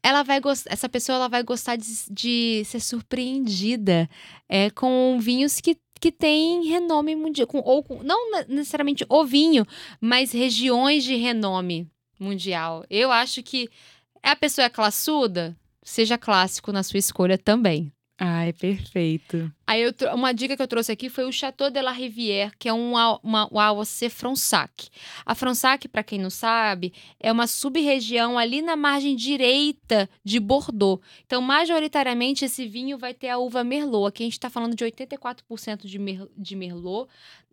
ela 0.03 0.23
vai 0.23 0.39
essa 0.67 0.89
pessoa 0.89 1.15
ela 1.15 1.27
vai 1.27 1.43
gostar 1.43 1.75
de, 1.75 1.87
de 2.09 2.63
ser 2.65 2.79
surpreendida 2.79 4.09
é, 4.49 4.69
com 4.69 5.19
vinhos 5.19 5.59
que 5.59 5.77
que 6.01 6.11
tem 6.11 6.65
renome 6.65 7.15
mundial, 7.15 7.45
com, 7.45 7.59
ou 7.59 7.83
com, 7.83 8.01
não 8.01 8.31
necessariamente 8.47 9.05
o 9.07 9.23
vinho, 9.23 9.63
mas 10.01 10.31
regiões 10.31 11.03
de 11.03 11.15
renome 11.15 11.87
mundial. 12.19 12.83
Eu 12.89 13.11
acho 13.11 13.43
que 13.43 13.69
a 14.23 14.35
pessoa 14.35 14.65
é 14.65 14.69
classuda, 14.69 15.55
seja 15.83 16.17
clássico 16.17 16.71
na 16.71 16.81
sua 16.81 16.97
escolha 16.97 17.37
também. 17.37 17.93
Ai, 18.23 18.53
perfeito. 18.53 19.51
Aí 19.65 19.81
eu, 19.81 19.91
uma 20.13 20.31
dica 20.31 20.55
que 20.55 20.61
eu 20.61 20.67
trouxe 20.67 20.91
aqui 20.91 21.09
foi 21.09 21.25
o 21.25 21.31
Chateau 21.31 21.71
de 21.71 21.81
la 21.81 21.91
Rivière, 21.91 22.51
que 22.59 22.69
é 22.69 22.73
um, 22.73 22.93
uma, 23.23 23.49
AOC 23.51 24.11
Fronsac. 24.11 24.89
A 25.25 25.33
Fronsac, 25.33 25.87
para 25.87 26.03
quem 26.03 26.19
não 26.19 26.29
sabe, 26.29 26.93
é 27.19 27.31
uma 27.31 27.47
sub-região 27.47 28.37
ali 28.37 28.61
na 28.61 28.75
margem 28.75 29.15
direita 29.15 30.07
de 30.23 30.39
Bordeaux. 30.39 31.03
Então, 31.25 31.41
majoritariamente, 31.41 32.45
esse 32.45 32.67
vinho 32.67 32.95
vai 32.95 33.15
ter 33.15 33.29
a 33.29 33.39
uva 33.39 33.63
Merlot. 33.63 34.09
Aqui 34.09 34.21
a 34.21 34.27
gente 34.27 34.33
está 34.33 34.51
falando 34.51 34.75
de 34.75 34.85
84% 34.85 35.87
de, 35.87 35.97
mer, 35.97 36.27
de 36.37 36.55
Merlot, 36.55 37.09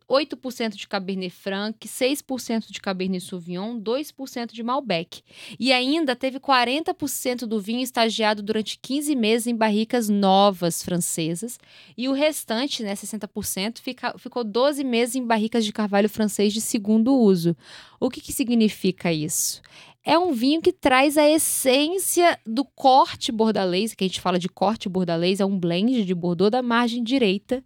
8% 0.08 0.74
de 0.74 0.88
Cabernet 0.88 1.30
Franc, 1.30 1.76
6% 1.86 2.70
de 2.70 2.80
Cabernet 2.80 3.22
Sauvignon, 3.22 3.78
2% 3.78 4.52
de 4.52 4.62
Malbec. 4.62 5.22
E 5.60 5.72
ainda 5.72 6.16
teve 6.16 6.40
40% 6.40 7.40
do 7.40 7.60
vinho 7.60 7.82
estagiado 7.82 8.42
durante 8.42 8.78
15 8.78 9.14
meses 9.14 9.46
em 9.46 9.54
barricas 9.54 10.08
novas 10.08 10.82
francesas, 10.82 11.58
e 11.96 12.08
o 12.08 12.12
restante, 12.12 12.82
né, 12.82 12.94
60%, 12.94 13.80
fica, 13.80 14.16
ficou 14.18 14.42
12 14.42 14.82
meses 14.82 15.14
em 15.14 15.26
barricas 15.26 15.64
de 15.64 15.72
carvalho 15.72 16.08
francês 16.08 16.52
de 16.54 16.60
segundo 16.60 17.14
uso. 17.14 17.54
O 18.00 18.08
que, 18.08 18.20
que 18.20 18.32
significa 18.32 19.12
isso? 19.12 19.60
É 20.02 20.18
um 20.18 20.32
vinho 20.32 20.62
que 20.62 20.72
traz 20.72 21.18
a 21.18 21.28
essência 21.28 22.38
do 22.46 22.64
corte 22.64 23.30
bordalês, 23.30 23.92
que 23.92 24.04
a 24.04 24.06
gente 24.06 24.22
fala 24.22 24.38
de 24.38 24.48
corte 24.48 24.88
bordalês, 24.88 25.38
é 25.38 25.44
um 25.44 25.58
blend 25.58 26.04
de 26.04 26.14
Bordeaux 26.14 26.50
da 26.50 26.62
margem 26.62 27.02
direita, 27.02 27.62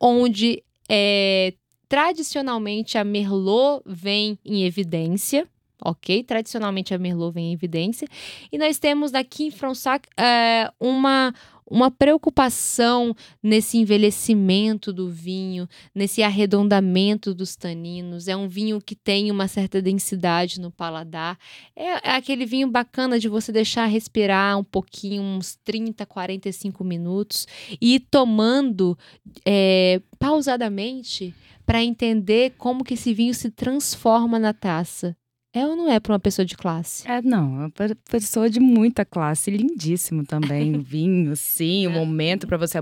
onde 0.00 0.62
é, 0.88 1.52
Tradicionalmente, 1.88 2.98
a 2.98 3.04
Merlot 3.04 3.82
vem 3.86 4.38
em 4.44 4.64
evidência, 4.64 5.48
ok? 5.84 6.24
Tradicionalmente, 6.24 6.92
a 6.92 6.98
Merlot 6.98 7.32
vem 7.32 7.50
em 7.50 7.52
evidência. 7.52 8.08
E 8.50 8.58
nós 8.58 8.78
temos 8.78 9.14
aqui 9.14 9.44
em 9.44 9.50
Fronsac 9.52 10.08
é, 10.16 10.68
uma, 10.80 11.32
uma 11.68 11.90
preocupação 11.90 13.14
nesse 13.40 13.78
envelhecimento 13.78 14.92
do 14.92 15.08
vinho, 15.08 15.68
nesse 15.94 16.24
arredondamento 16.24 17.32
dos 17.32 17.54
taninos. 17.54 18.26
É 18.26 18.36
um 18.36 18.48
vinho 18.48 18.80
que 18.80 18.96
tem 18.96 19.30
uma 19.30 19.46
certa 19.46 19.80
densidade 19.80 20.60
no 20.60 20.72
paladar. 20.72 21.38
É, 21.76 22.08
é, 22.08 22.16
aquele 22.16 22.46
vinho 22.46 22.68
bacana 22.68 23.18
de 23.18 23.28
você 23.28 23.52
deixar 23.52 23.86
respirar 23.86 24.58
um 24.58 24.64
pouquinho, 24.64 25.22
uns 25.22 25.56
30, 25.64 26.04
45 26.04 26.82
minutos, 26.82 27.46
e 27.80 27.94
ir 27.94 28.00
tomando 28.00 28.98
é, 29.44 30.00
pausadamente 30.18 31.34
para 31.66 31.82
entender 31.82 32.54
como 32.56 32.84
que 32.84 32.94
esse 32.94 33.12
vinho 33.12 33.34
se 33.34 33.50
transforma 33.50 34.38
na 34.38 34.54
taça. 34.54 35.16
É 35.52 35.66
ou 35.66 35.74
não 35.74 35.90
é 35.90 35.98
para 35.98 36.12
uma 36.12 36.20
pessoa 36.20 36.44
de 36.44 36.54
classe? 36.54 37.10
É, 37.10 37.22
não, 37.22 37.62
é 37.62 37.64
uma 37.64 37.72
pessoa 38.10 38.50
de 38.50 38.60
muita 38.60 39.06
classe, 39.06 39.50
lindíssimo 39.50 40.22
também. 40.22 40.76
vinho, 40.78 41.34
sim, 41.34 41.86
o 41.86 41.90
momento 41.90 42.46
para 42.46 42.58
você 42.58 42.78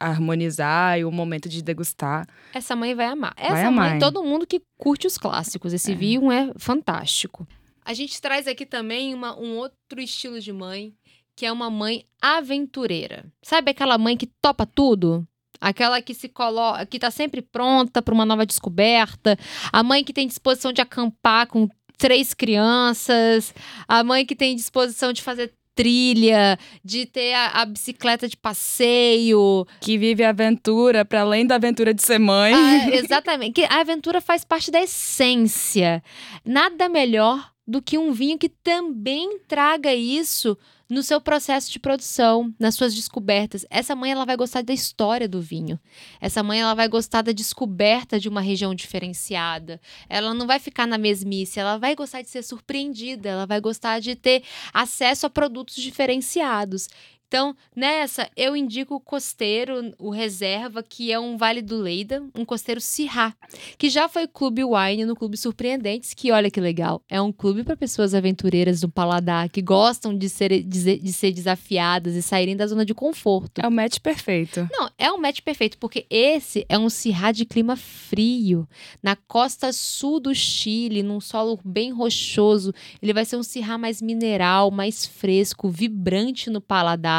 harmonizar 0.00 0.98
e 0.98 1.04
o 1.04 1.12
momento 1.12 1.48
de 1.48 1.62
degustar. 1.62 2.26
Essa 2.52 2.74
mãe 2.74 2.96
vai 2.96 3.06
amar. 3.06 3.32
Essa 3.36 3.52
vai 3.52 3.64
amar. 3.64 3.90
mãe, 3.90 3.98
todo 4.00 4.24
mundo 4.24 4.44
que 4.44 4.60
curte 4.76 5.06
os 5.06 5.16
clássicos. 5.16 5.72
Esse 5.72 5.92
é. 5.92 5.94
vinho 5.94 6.32
é 6.32 6.52
fantástico. 6.58 7.46
A 7.84 7.94
gente 7.94 8.20
traz 8.20 8.48
aqui 8.48 8.66
também 8.66 9.14
uma, 9.14 9.38
um 9.38 9.56
outro 9.56 10.00
estilo 10.00 10.40
de 10.40 10.52
mãe, 10.52 10.92
que 11.36 11.46
é 11.46 11.52
uma 11.52 11.70
mãe 11.70 12.04
aventureira. 12.20 13.24
Sabe 13.40 13.70
aquela 13.70 13.96
mãe 13.96 14.16
que 14.16 14.26
topa 14.42 14.66
tudo? 14.66 15.24
Aquela 15.60 16.02
que 16.02 16.14
se 16.14 16.28
coloca, 16.28 16.84
que 16.86 16.98
tá 16.98 17.10
sempre 17.10 17.42
pronta 17.42 18.02
para 18.02 18.14
uma 18.14 18.24
nova 18.24 18.44
descoberta, 18.44 19.38
a 19.72 19.82
mãe 19.82 20.04
que 20.04 20.12
tem 20.12 20.26
disposição 20.26 20.72
de 20.72 20.80
acampar 20.80 21.46
com 21.46 21.68
três 21.96 22.34
crianças, 22.34 23.54
a 23.88 24.04
mãe 24.04 24.24
que 24.24 24.36
tem 24.36 24.54
disposição 24.54 25.12
de 25.12 25.22
fazer 25.22 25.52
trilha, 25.76 26.58
de 26.82 27.04
ter 27.04 27.34
a, 27.34 27.48
a, 27.60 27.66
bicicleta 27.66 28.26
de 28.26 28.36
passeio. 28.36 29.66
Que 29.80 29.98
vive 29.98 30.24
a 30.24 30.30
aventura, 30.30 31.04
para 31.04 31.20
além 31.20 31.46
da 31.46 31.56
aventura 31.56 31.92
de 31.92 32.02
ser 32.02 32.18
mãe. 32.18 32.54
Ah, 32.54 32.90
exatamente. 32.96 33.52
Que 33.52 33.64
a 33.64 33.80
aventura 33.80 34.20
faz 34.20 34.42
parte 34.42 34.70
da 34.70 34.80
essência. 34.80 36.02
Nada 36.44 36.88
melhor 36.88 37.52
do 37.68 37.82
que 37.82 37.98
um 37.98 38.12
vinho 38.12 38.38
que 38.38 38.48
também 38.48 39.38
traga 39.46 39.94
isso 39.94 40.56
no 40.88 41.02
seu 41.02 41.20
processo 41.20 41.70
de 41.70 41.78
produção, 41.78 42.54
nas 42.58 42.74
suas 42.74 42.94
descobertas. 42.94 43.66
Essa 43.68 43.96
mãe 43.96 44.12
ela 44.12 44.24
vai 44.24 44.36
gostar 44.36 44.62
da 44.62 44.72
história 44.72 45.28
do 45.28 45.40
vinho. 45.40 45.78
Essa 46.20 46.42
mãe 46.42 46.60
ela 46.60 46.74
vai 46.74 46.88
gostar 46.88 47.22
da 47.22 47.32
descoberta 47.32 48.20
de 48.20 48.28
uma 48.28 48.40
região 48.40 48.74
diferenciada. 48.74 49.80
Ela 50.08 50.32
não 50.32 50.46
vai 50.46 50.58
ficar 50.58 50.86
na 50.86 50.98
mesmice, 50.98 51.58
ela 51.58 51.76
vai 51.76 51.94
gostar 51.94 52.22
de 52.22 52.30
ser 52.30 52.42
surpreendida, 52.42 53.28
ela 53.28 53.46
vai 53.46 53.60
gostar 53.60 54.00
de 54.00 54.14
ter 54.14 54.42
acesso 54.72 55.26
a 55.26 55.30
produtos 55.30 55.76
diferenciados. 55.76 56.88
Então, 57.28 57.56
nessa, 57.74 58.30
eu 58.36 58.56
indico 58.56 58.94
o 58.94 59.00
costeiro, 59.00 59.92
o 59.98 60.10
reserva, 60.10 60.80
que 60.80 61.10
é 61.10 61.18
um 61.18 61.36
Vale 61.36 61.60
do 61.60 61.76
Leida, 61.76 62.22
um 62.36 62.44
costeiro 62.44 62.80
Sirá, 62.80 63.34
que 63.76 63.90
já 63.90 64.08
foi 64.08 64.28
clube 64.28 64.62
wine 64.62 65.04
no 65.04 65.16
Clube 65.16 65.36
Surpreendentes, 65.36 66.14
que 66.14 66.30
olha 66.30 66.48
que 66.48 66.60
legal, 66.60 67.02
é 67.08 67.20
um 67.20 67.32
clube 67.32 67.64
para 67.64 67.76
pessoas 67.76 68.14
aventureiras 68.14 68.80
do 68.80 68.88
paladar, 68.88 69.48
que 69.48 69.60
gostam 69.60 70.16
de 70.16 70.28
ser, 70.28 70.62
de, 70.62 70.98
de, 70.98 71.12
ser 71.12 71.32
desafiadas 71.32 72.14
e 72.14 72.22
saírem 72.22 72.56
da 72.56 72.66
zona 72.66 72.84
de 72.84 72.94
conforto. 72.94 73.60
É 73.60 73.66
o 73.66 73.72
match 73.72 73.98
perfeito. 73.98 74.68
Não, 74.70 74.88
é 74.96 75.10
um 75.10 75.18
match 75.18 75.40
perfeito, 75.40 75.78
porque 75.78 76.06
esse 76.08 76.64
é 76.68 76.78
um 76.78 76.88
Sirá 76.88 77.32
de 77.32 77.44
clima 77.44 77.74
frio, 77.74 78.68
na 79.02 79.16
costa 79.16 79.72
sul 79.72 80.20
do 80.20 80.32
Chile, 80.32 81.02
num 81.02 81.20
solo 81.20 81.58
bem 81.64 81.90
rochoso. 81.90 82.72
Ele 83.02 83.12
vai 83.12 83.24
ser 83.24 83.36
um 83.36 83.42
Sirá 83.42 83.76
mais 83.76 84.00
mineral, 84.00 84.70
mais 84.70 85.04
fresco, 85.04 85.68
vibrante 85.68 86.48
no 86.48 86.60
paladar 86.60 87.15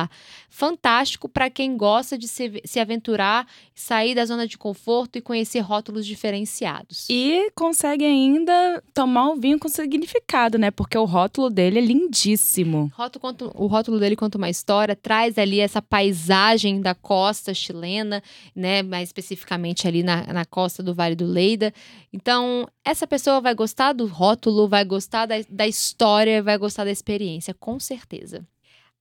fantástico 0.50 1.30
para 1.30 1.50
quem 1.50 1.78
gosta 1.78 2.18
de 2.18 2.28
se, 2.28 2.62
se 2.66 2.80
aventurar, 2.80 3.48
sair 3.76 4.16
da 4.16 4.26
zona 4.26 4.48
de 4.48 4.58
conforto 4.58 5.18
e 5.18 5.22
conhecer 5.22 5.60
rótulos 5.60 6.06
diferenciados. 6.06 7.06
E 7.10 7.52
consegue 7.56 8.04
ainda 8.04 8.84
tomar 8.94 9.30
o 9.30 9.36
vinho 9.36 9.60
com 9.60 9.70
significado, 9.70 10.58
né? 10.58 10.72
Porque 10.72 10.98
o 10.98 11.06
rótulo 11.06 11.50
dele 11.50 11.78
é 11.78 11.82
lindíssimo. 11.82 12.92
Rótulo, 12.96 13.52
o 13.56 13.68
rótulo 13.68 14.00
dele 14.00 14.16
conta 14.16 14.38
uma 14.38 14.50
história, 14.50 14.96
traz 14.96 15.38
ali 15.38 15.60
essa 15.60 15.82
paisagem 15.82 16.82
da 16.82 16.96
costa 16.96 17.54
chilena, 17.54 18.24
né? 18.56 18.82
Mais 18.82 19.10
especificamente 19.10 19.88
ali 19.88 20.02
na, 20.02 20.26
na 20.34 20.46
costa 20.46 20.82
do 20.82 20.94
Vale 20.94 21.16
do 21.16 21.26
Leida. 21.26 21.74
Então, 22.12 22.68
essa 22.84 23.06
pessoa 23.06 23.40
vai 23.40 23.54
gostar 23.54 23.94
do 23.94 24.08
rótulo, 24.08 24.68
vai 24.68 24.84
gostar 24.84 25.26
da, 25.26 25.36
da 25.50 25.68
história, 25.68 26.42
vai 26.42 26.58
gostar 26.58 26.84
da 26.84 26.92
experiência, 26.92 27.54
com 27.54 27.80
certeza. 27.80 28.46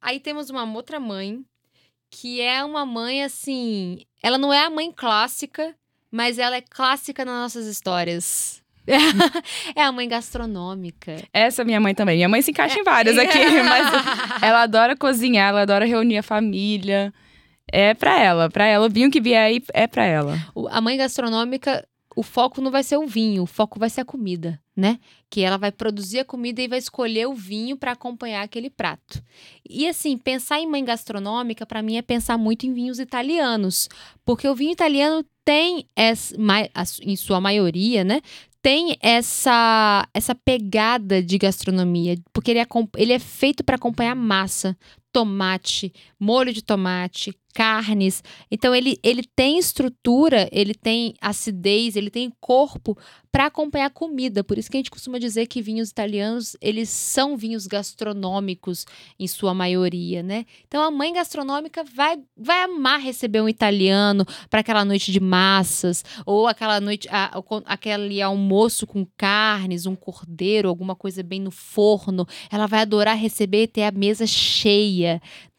Aí 0.01 0.21
temos 0.21 0.51
uma 0.51 0.65
outra 0.73 1.01
mãe, 1.01 1.45
que 2.11 2.41
é 2.41 2.65
uma 2.65 2.87
mãe 2.87 3.23
assim. 3.25 4.01
Ela 4.23 4.39
não 4.39 4.53
é 4.53 4.65
a 4.65 4.71
mãe 4.71 4.93
clássica, 4.93 5.75
mas 6.11 6.39
ela 6.39 6.57
é 6.57 6.61
clássica 6.61 7.25
nas 7.25 7.35
nossas 7.35 7.67
histórias. 7.67 8.63
é 9.75 9.83
a 9.83 9.91
mãe 9.91 10.09
gastronômica. 10.09 11.17
Essa 11.33 11.63
é 11.63 11.65
minha 11.65 11.81
mãe 11.81 11.95
também. 11.95 12.17
Minha 12.17 12.29
mãe 12.29 12.41
se 12.43 12.53
encaixa 12.53 12.79
é. 12.79 12.81
em 12.81 12.85
várias 12.85 13.19
aqui, 13.19 13.39
mas 13.69 14.43
ela 14.43 14.63
adora 14.63 14.97
cozinhar, 14.97 15.49
ela 15.49 15.63
adora 15.63 15.85
reunir 15.85 16.19
a 16.19 16.23
família. 16.23 17.13
É 17.71 17.95
pra 17.95 18.21
ela, 18.21 18.49
pra 18.49 18.65
ela. 18.65 18.87
O 18.87 18.91
vinho 18.91 19.11
que 19.11 19.21
vier 19.21 19.45
aí 19.45 19.63
é 19.75 19.89
pra 19.89 20.05
ela. 20.05 20.39
A 20.71 20.81
mãe 20.81 20.97
gastronômica 20.97 21.85
o 22.17 22.23
foco 22.23 22.63
não 22.63 22.71
vai 22.71 22.83
ser 22.83 22.97
o 22.97 23.07
vinho, 23.07 23.43
o 23.43 23.47
foco 23.47 23.79
vai 23.79 23.91
ser 23.91 24.01
a 24.01 24.05
comida, 24.05 24.59
né? 24.77 24.99
Que 25.31 25.41
ela 25.41 25.57
vai 25.57 25.73
produzir 25.73 26.19
a 26.21 26.25
comida 26.25 26.61
e 26.61 26.69
vai 26.69 26.79
escolher 26.79 27.27
o 27.27 27.35
vinho 27.35 27.77
para 27.77 27.93
acompanhar 27.93 28.43
aquele 28.43 28.69
prato. 28.69 29.23
E 29.69 29.89
assim, 29.89 30.19
pensar 30.19 30.61
em 30.61 30.67
mãe 30.69 30.85
gastronômica 30.85 31.65
para 31.65 31.83
mim 31.83 31.97
é 31.97 32.03
pensar 32.03 32.37
muito 32.37 32.67
em 32.67 32.75
vinhos 32.75 32.99
italianos, 32.99 33.89
porque 34.25 34.47
o 34.47 34.55
vinho 34.55 34.73
italiano 34.73 35.25
tem 35.45 35.87
essa, 35.97 36.35
em 37.03 37.17
sua 37.17 37.41
maioria, 37.41 38.05
né? 38.05 38.21
Tem 38.61 38.97
essa 39.01 40.09
essa 40.13 40.35
pegada 40.35 41.23
de 41.23 41.39
gastronomia, 41.39 42.19
porque 42.33 42.51
ele 42.51 42.59
é, 42.59 42.67
ele 42.97 43.13
é 43.13 43.19
feito 43.19 43.63
para 43.63 43.77
acompanhar 43.77 44.17
massa 44.17 44.77
tomate, 45.17 45.95
molho 46.21 46.53
de 46.53 46.61
tomate, 46.61 47.35
carnes. 47.57 48.23
Então 48.51 48.75
ele, 48.75 48.99
ele 49.03 49.23
tem 49.35 49.59
estrutura, 49.59 50.47
ele 50.53 50.75
tem 50.75 51.15
acidez, 51.23 51.97
ele 51.97 52.11
tem 52.11 52.31
corpo 52.39 52.99
para 53.33 53.47
acompanhar 53.47 53.91
comida. 53.91 54.45
Por 54.45 54.59
isso 54.59 54.71
que 54.71 54.77
a 54.77 54.81
gente 54.81 54.91
costuma 54.91 55.19
dizer 55.19 55.47
que 55.47 55.63
vinhos 55.63 55.89
italianos, 55.89 56.55
eles 56.61 56.91
são 56.91 57.35
vinhos 57.37 57.67
gastronômicos 57.67 58.85
em 59.19 59.27
sua 59.27 59.55
maioria, 59.55 60.23
né? 60.23 60.45
Então 60.67 60.83
a 60.83 60.91
mãe 60.91 61.15
gastronômica 61.15 61.83
vai 61.83 62.19
vai 62.37 62.63
amar 62.63 63.01
receber 63.01 63.41
um 63.41 63.49
italiano 63.49 64.27
para 64.51 64.61
aquela 64.61 64.85
noite 64.85 65.11
de 65.11 65.21
massas 65.21 66.05
ou 66.27 66.47
aquela 66.47 66.79
noite 66.79 67.09
a, 67.11 67.41
aquele 67.65 68.21
almoço 68.21 68.87
com 68.87 69.07
carnes, 69.17 69.87
um 69.87 69.97
cordeiro, 69.97 70.69
alguma 70.69 70.95
coisa 70.95 71.23
bem 71.23 71.41
no 71.41 71.51
forno. 71.51 72.27
Ela 72.51 72.67
vai 72.67 72.81
adorar 72.81 73.17
receber 73.17 73.63
e 73.63 73.69
ter 73.69 73.85
a 73.85 73.91
mesa 73.91 74.27
cheia. 74.27 75.06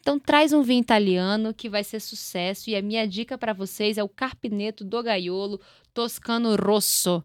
Então 0.00 0.18
traz 0.18 0.52
um 0.52 0.62
vinho 0.62 0.80
italiano 0.80 1.52
que 1.52 1.68
vai 1.68 1.84
ser 1.84 2.00
sucesso 2.00 2.70
e 2.70 2.76
a 2.76 2.82
minha 2.82 3.06
dica 3.06 3.36
para 3.36 3.52
vocês 3.52 3.98
é 3.98 4.02
o 4.02 4.08
Carpineto 4.08 4.84
do 4.84 5.02
Gaiolo 5.02 5.60
Toscano 5.92 6.56
Rosso. 6.56 7.22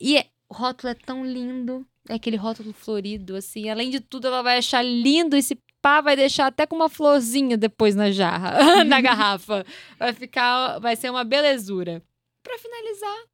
E 0.00 0.18
é, 0.18 0.26
o 0.48 0.54
rótulo 0.54 0.90
é 0.90 0.94
tão 0.94 1.24
lindo, 1.24 1.86
é 2.08 2.14
aquele 2.14 2.36
rótulo 2.36 2.72
florido 2.72 3.36
assim. 3.36 3.68
Além 3.68 3.90
de 3.90 4.00
tudo, 4.00 4.26
ela 4.26 4.42
vai 4.42 4.58
achar 4.58 4.82
lindo 4.82 5.36
esse 5.36 5.58
pá 5.86 6.00
vai 6.00 6.16
deixar 6.16 6.46
até 6.46 6.66
com 6.66 6.74
uma 6.74 6.88
florzinha 6.88 7.56
depois 7.56 7.94
na 7.94 8.10
jarra, 8.10 8.82
na 8.84 9.00
garrafa. 9.00 9.64
Vai 9.96 10.12
ficar, 10.12 10.80
vai 10.80 10.96
ser 10.96 11.10
uma 11.10 11.22
belezura. 11.22 12.02
Para 12.42 12.58
finalizar, 12.58 13.24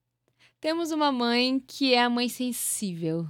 temos 0.60 0.90
uma 0.90 1.10
mãe 1.10 1.58
que 1.66 1.94
é 1.94 2.02
a 2.02 2.10
mãe 2.10 2.28
sensível. 2.28 3.26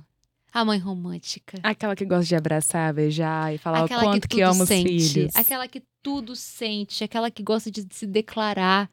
A 0.53 0.65
mãe 0.65 0.79
romântica. 0.79 1.59
Aquela 1.63 1.97
que 1.97 2.05
gosta 2.05 2.27
de 2.27 2.37
abraçar, 2.37 2.93
beijar 2.93 3.55
e 3.55 3.59
falar 3.59 3.85
aquela 3.85 4.03
o 4.03 4.05
quanto 4.05 4.29
que, 4.29 4.37
que 4.37 4.43
ama 4.43 4.67
sente, 4.67 4.97
os 4.97 5.13
filhos. 5.13 5.37
Aquela 5.37 5.67
que 5.67 5.83
tudo 6.03 6.37
sente, 6.37 7.03
aquela 7.03 7.31
que 7.31 7.43
gosta 7.43 7.71
de 7.71 7.87
se 7.91 8.07
declarar. 8.07 8.91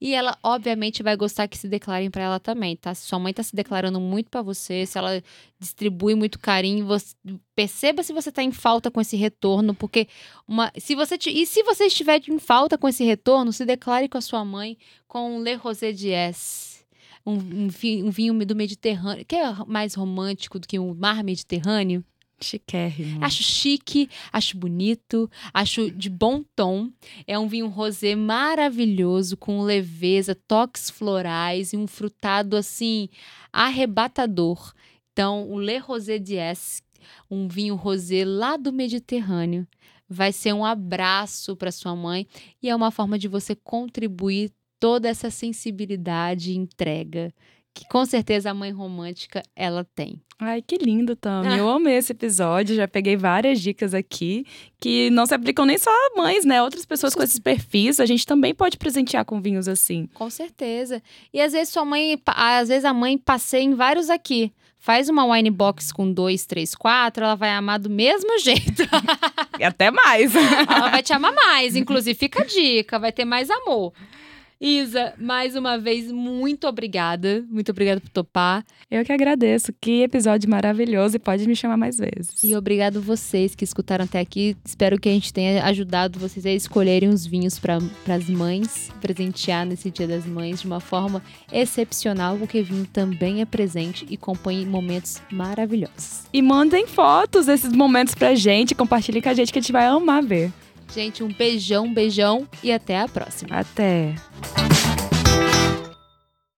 E 0.00 0.14
ela, 0.14 0.36
obviamente, 0.42 1.02
vai 1.02 1.14
gostar 1.16 1.46
que 1.46 1.56
se 1.56 1.68
declarem 1.68 2.10
para 2.10 2.22
ela 2.22 2.40
também, 2.40 2.76
tá? 2.76 2.92
Se 2.94 3.06
sua 3.06 3.18
mãe 3.18 3.32
tá 3.32 3.42
se 3.42 3.54
declarando 3.54 4.00
muito 4.00 4.30
para 4.30 4.42
você, 4.42 4.84
se 4.84 4.98
ela 4.98 5.22
distribui 5.60 6.14
muito 6.14 6.38
carinho, 6.38 6.86
você, 6.86 7.14
perceba 7.54 8.02
se 8.02 8.12
você 8.12 8.32
tá 8.32 8.42
em 8.42 8.50
falta 8.50 8.90
com 8.90 9.00
esse 9.00 9.16
retorno, 9.16 9.74
porque 9.74 10.08
uma, 10.46 10.72
se 10.76 10.94
você 10.94 11.16
e 11.28 11.46
se 11.46 11.62
você 11.62 11.84
estiver 11.84 12.20
em 12.28 12.38
falta 12.38 12.76
com 12.76 12.88
esse 12.88 13.04
retorno, 13.04 13.52
se 13.52 13.64
declare 13.64 14.08
com 14.08 14.18
a 14.18 14.22
sua 14.22 14.44
mãe 14.44 14.76
com 15.06 15.40
Le 15.40 15.54
Rosé 15.54 15.92
Diez 15.92 16.71
um, 17.24 17.34
um, 17.34 17.68
vinho, 17.68 18.06
um 18.06 18.10
vinho 18.10 18.46
do 18.46 18.54
Mediterrâneo, 18.56 19.24
que 19.24 19.36
é 19.36 19.54
mais 19.66 19.94
romântico 19.94 20.58
do 20.58 20.66
que 20.66 20.78
o 20.78 20.94
mar 20.94 21.22
Mediterrâneo. 21.22 22.04
Chiquérrimo. 22.40 23.24
Acho 23.24 23.42
chique, 23.42 24.10
acho 24.32 24.56
bonito, 24.56 25.30
acho 25.54 25.90
de 25.90 26.10
bom 26.10 26.42
tom. 26.56 26.90
É 27.26 27.38
um 27.38 27.46
vinho 27.46 27.68
rosé 27.68 28.16
maravilhoso, 28.16 29.36
com 29.36 29.62
leveza, 29.62 30.34
toques 30.34 30.90
florais 30.90 31.72
e 31.72 31.76
um 31.76 31.86
frutado 31.86 32.56
assim 32.56 33.08
arrebatador. 33.52 34.72
Então, 35.12 35.48
o 35.50 35.60
Le 35.60 35.78
Rosé 35.78 36.18
Diez, 36.18 36.82
um 37.30 37.46
vinho 37.46 37.76
rosé 37.76 38.24
lá 38.24 38.56
do 38.56 38.72
Mediterrâneo, 38.72 39.66
vai 40.08 40.32
ser 40.32 40.52
um 40.52 40.64
abraço 40.64 41.56
para 41.56 41.72
sua 41.72 41.94
mãe 41.94 42.26
e 42.62 42.68
é 42.68 42.74
uma 42.74 42.90
forma 42.90 43.18
de 43.18 43.28
você 43.28 43.54
contribuir 43.54 44.52
toda 44.82 45.08
essa 45.08 45.30
sensibilidade 45.30 46.50
e 46.50 46.56
entrega 46.56 47.32
que 47.72 47.86
com 47.86 48.04
certeza 48.04 48.50
a 48.50 48.54
mãe 48.54 48.72
romântica 48.72 49.40
ela 49.54 49.86
tem. 49.94 50.20
Ai, 50.40 50.60
que 50.60 50.76
lindo, 50.76 51.14
Tami. 51.14 51.46
Ah. 51.46 51.56
Eu 51.56 51.70
amei 51.70 51.94
esse 51.94 52.10
episódio, 52.10 52.74
já 52.74 52.88
peguei 52.88 53.16
várias 53.16 53.60
dicas 53.60 53.94
aqui 53.94 54.44
que 54.80 55.08
não 55.10 55.24
se 55.24 55.34
aplicam 55.34 55.64
nem 55.64 55.78
só 55.78 55.88
a 55.88 56.16
mães, 56.16 56.44
né? 56.44 56.60
Outras 56.60 56.84
pessoas 56.84 57.14
com 57.14 57.22
esses 57.22 57.38
perfis, 57.38 58.00
a 58.00 58.06
gente 58.06 58.26
também 58.26 58.52
pode 58.52 58.76
presentear 58.76 59.24
com 59.24 59.40
vinhos 59.40 59.68
assim. 59.68 60.08
Com 60.14 60.28
certeza. 60.28 61.00
E 61.32 61.40
às 61.40 61.52
vezes 61.52 61.68
sua 61.68 61.84
mãe, 61.84 62.20
às 62.26 62.68
vezes 62.68 62.84
a 62.84 62.92
mãe 62.92 63.16
passeia 63.16 63.62
em 63.62 63.74
vários 63.74 64.10
aqui. 64.10 64.52
Faz 64.80 65.08
uma 65.08 65.24
wine 65.32 65.48
box 65.48 65.92
com 65.92 66.12
dois, 66.12 66.44
três, 66.44 66.74
quatro, 66.74 67.22
ela 67.22 67.36
vai 67.36 67.50
amar 67.50 67.78
do 67.78 67.88
mesmo 67.88 68.36
jeito. 68.40 68.82
e 69.60 69.62
até 69.62 69.92
mais. 69.92 70.34
ela 70.34 70.88
vai 70.88 71.04
te 71.04 71.12
amar 71.12 71.32
mais, 71.32 71.76
inclusive 71.76 72.18
fica 72.18 72.42
a 72.42 72.44
dica, 72.44 72.98
vai 72.98 73.12
ter 73.12 73.24
mais 73.24 73.48
amor. 73.48 73.92
Isa, 74.64 75.12
mais 75.18 75.56
uma 75.56 75.76
vez, 75.76 76.12
muito 76.12 76.68
obrigada. 76.68 77.44
Muito 77.50 77.72
obrigada 77.72 78.00
por 78.00 78.08
topar. 78.10 78.64
Eu 78.88 79.04
que 79.04 79.12
agradeço. 79.12 79.72
Que 79.80 80.04
episódio 80.04 80.48
maravilhoso 80.48 81.16
e 81.16 81.18
pode 81.18 81.48
me 81.48 81.56
chamar 81.56 81.76
mais 81.76 81.96
vezes. 81.98 82.44
E 82.44 82.54
obrigado 82.54 83.02
vocês 83.02 83.56
que 83.56 83.64
escutaram 83.64 84.04
até 84.04 84.20
aqui. 84.20 84.56
Espero 84.64 85.00
que 85.00 85.08
a 85.08 85.12
gente 85.12 85.32
tenha 85.32 85.64
ajudado 85.64 86.16
vocês 86.20 86.46
a 86.46 86.52
escolherem 86.52 87.08
os 87.08 87.26
vinhos 87.26 87.58
para 87.58 87.78
as 88.08 88.30
mães, 88.30 88.92
presentear 89.00 89.66
nesse 89.66 89.90
Dia 89.90 90.06
das 90.06 90.24
Mães 90.24 90.60
de 90.60 90.68
uma 90.68 90.78
forma 90.78 91.20
excepcional, 91.52 92.38
porque 92.38 92.62
vinho 92.62 92.86
também 92.86 93.40
é 93.40 93.44
presente 93.44 94.06
e 94.08 94.16
compõe 94.16 94.64
momentos 94.64 95.20
maravilhosos. 95.32 96.26
E 96.32 96.40
mandem 96.40 96.86
fotos 96.86 97.46
desses 97.46 97.72
momentos 97.72 98.14
pra 98.14 98.36
gente, 98.36 98.76
compartilhem 98.76 99.20
com 99.20 99.28
a 99.28 99.34
gente 99.34 99.52
que 99.52 99.58
a 99.58 99.62
gente 99.62 99.72
vai 99.72 99.86
amar 99.86 100.22
ver. 100.22 100.52
Gente, 100.94 101.22
um 101.22 101.32
beijão, 101.32 101.92
beijão 101.92 102.46
e 102.62 102.70
até 102.70 102.98
a 102.98 103.08
próxima. 103.08 103.56
Até. 103.56 104.14